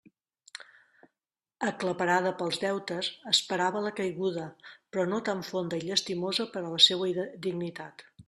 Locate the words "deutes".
2.63-3.09